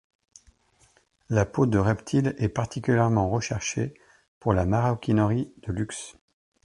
[1.29, 3.93] La peau de reptiles est particulièrement recherchée
[4.39, 6.17] par la maroquinerie de luxe.